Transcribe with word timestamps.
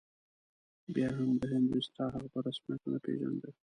بیا 0.93 1.09
هم 1.17 1.29
د 1.39 1.41
هند 1.51 1.67
ویسرا 1.73 2.05
هغه 2.13 2.27
په 2.33 2.39
رسمیت 2.47 2.81
ونه 2.83 2.99
پېژانده. 3.05 3.49